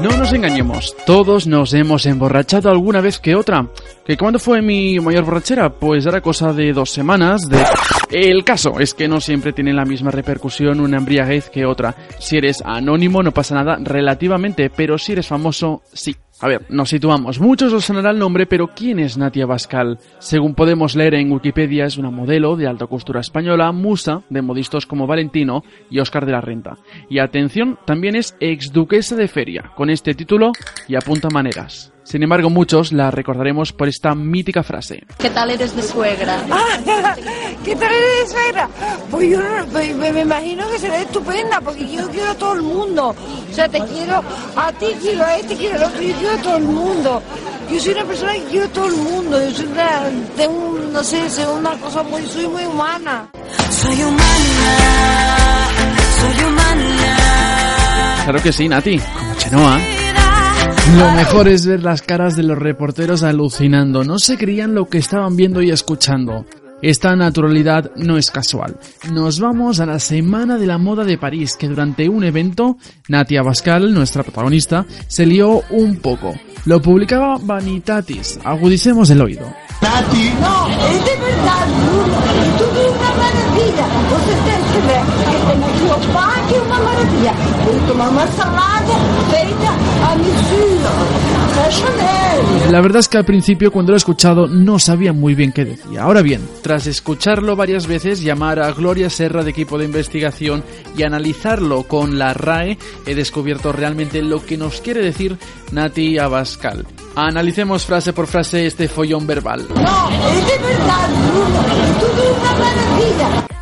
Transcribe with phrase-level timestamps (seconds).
[0.00, 3.68] No nos engañemos, todos nos hemos emborrachado alguna vez que otra.
[4.06, 5.68] ¿Que cuándo fue mi mayor borrachera?
[5.68, 7.46] Pues era cosa de dos semanas.
[7.46, 7.62] De...
[8.10, 11.94] El caso es que no siempre tiene la misma repercusión una embriaguez que otra.
[12.18, 16.16] Si eres anónimo no pasa nada relativamente, pero si eres famoso, sí.
[16.42, 17.38] A ver, nos situamos.
[17.38, 19.98] Muchos os sonará el nombre, pero ¿quién es Natia Bascal?
[20.18, 24.86] Según podemos leer en Wikipedia, es una modelo de alta costura española, musa de modistos
[24.86, 26.78] como Valentino y Oscar de la Renta.
[27.10, 30.52] Y atención, también es ex duquesa de Feria, con este título
[30.88, 31.92] y apunta maneras.
[32.10, 35.04] Sin embargo, muchos la recordaremos por esta mítica frase.
[35.16, 36.42] ¿Qué tal eres de suegra?
[36.50, 36.76] Ah,
[37.64, 38.68] ¿Qué tal eres de suegra?
[39.12, 39.38] Pues yo
[39.70, 43.14] pues me, me imagino que será estupenda, porque yo quiero a todo el mundo.
[43.48, 44.24] O sea, te quiero
[44.56, 47.22] a ti, quiero a este, quiero al otro, yo quiero a todo el mundo.
[47.70, 49.40] Yo soy una persona que quiero a todo el mundo.
[49.44, 50.02] Yo soy una,
[50.36, 53.28] tengo, no sé, soy una cosa muy, soy muy humana.
[53.70, 55.68] Soy humana,
[56.18, 58.24] soy humana.
[58.24, 59.99] Claro que sí, Nati, como Chenoa.
[60.98, 64.04] Lo mejor es ver las caras de los reporteros alucinando.
[64.04, 66.46] No se creían lo que estaban viendo y escuchando.
[66.82, 68.78] Esta naturalidad no es casual.
[69.12, 73.42] Nos vamos a la Semana de la Moda de París, que durante un evento, Natia
[73.42, 76.34] Bascal, nuestra protagonista, se lió un poco.
[76.64, 78.38] Lo publicaba Vanitatis.
[78.44, 79.46] Agudicemos el oído.
[79.82, 82.18] No, es de verdad, Bruno.
[82.58, 84.49] Tú eres una maravilla.
[84.86, 87.32] Tem aqui o uma maravilha.
[87.86, 88.94] Tomar uma salada
[89.30, 89.70] feita
[90.06, 92.70] a Chanel.
[92.70, 95.64] La verdad es que al principio cuando lo he escuchado no sabía muy bien qué
[95.64, 96.02] decía.
[96.02, 100.62] Ahora bien, tras escucharlo varias veces, llamar a Gloria Serra de equipo de investigación
[100.96, 105.36] y analizarlo con la RAE, he descubierto realmente lo que nos quiere decir
[105.72, 106.86] Nati Abascal.
[107.16, 109.66] Analicemos frase por frase este follón verbal.
[109.68, 111.60] No, es de verdad, Bruno.
[112.30, 113.19] Una maravilla.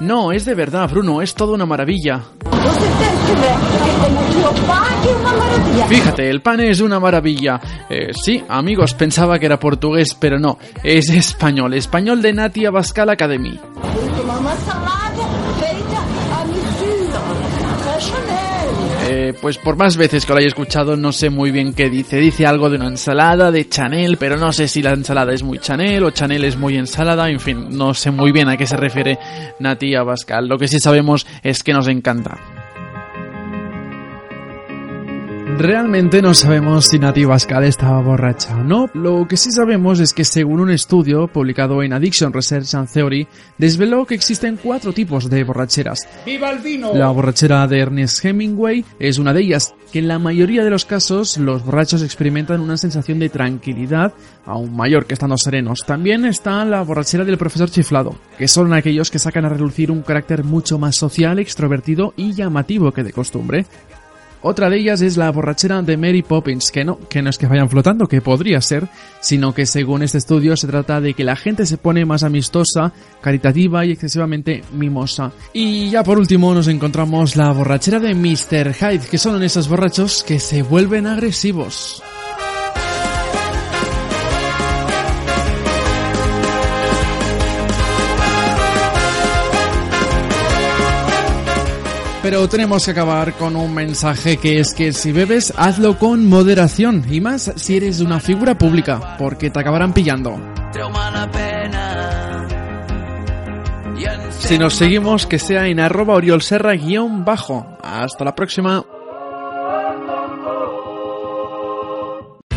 [0.00, 2.22] No, es de verdad, Bruno, es toda una maravilla.
[5.88, 7.60] Fíjate, el pan es una maravilla.
[7.88, 11.74] Eh, sí, amigos, pensaba que era portugués, pero no, es español.
[11.74, 13.58] Español de Nati Abascal Academy.
[19.34, 22.18] Pues por más veces que lo haya escuchado, no sé muy bien qué dice.
[22.18, 25.58] Dice algo de una ensalada, de Chanel, pero no sé si la ensalada es muy
[25.58, 27.28] Chanel o Chanel es muy ensalada.
[27.28, 29.18] En fin, no sé muy bien a qué se refiere
[29.58, 30.48] Nati Abascal.
[30.48, 32.59] Lo que sí sabemos es que nos encanta.
[35.58, 38.88] Realmente no sabemos si Nati Bascal estaba borracha o no.
[38.94, 43.28] Lo que sí sabemos es que según un estudio publicado en Addiction Research and Theory,
[43.58, 46.00] desveló que existen cuatro tipos de borracheras.
[46.94, 50.84] La borrachera de Ernest Hemingway es una de ellas, que en la mayoría de los
[50.84, 54.14] casos los borrachos experimentan una sensación de tranquilidad
[54.46, 55.84] aún mayor que estando serenos.
[55.86, 60.02] También está la borrachera del profesor chiflado, que son aquellos que sacan a relucir un
[60.02, 63.66] carácter mucho más social, extrovertido y llamativo que de costumbre.
[64.42, 67.46] Otra de ellas es la borrachera de Mary Poppins, que no, que no es que
[67.46, 68.88] vayan flotando, que podría ser,
[69.20, 72.92] sino que según este estudio se trata de que la gente se pone más amistosa,
[73.20, 75.32] caritativa y excesivamente mimosa.
[75.52, 78.74] Y ya por último nos encontramos la borrachera de Mr.
[78.74, 82.02] Hyde, que son esos borrachos que se vuelven agresivos.
[92.22, 97.02] Pero tenemos que acabar con un mensaje que es que si bebes, hazlo con moderación.
[97.10, 100.38] Y más si eres una figura pública, porque te acabarán pillando.
[104.38, 107.78] Si nos seguimos, que sea en arroba oriolserra guion bajo.
[107.82, 108.84] Hasta la próxima.